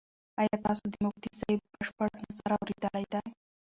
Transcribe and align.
ایا 0.41 0.55
تاسو 0.65 0.83
د 0.91 0.95
مفتي 1.05 1.29
صاحب 1.39 1.59
بشپړ 1.73 2.07
نظر 2.23 2.51
اورېدلی 2.57 3.05
دی؟ 3.11 3.25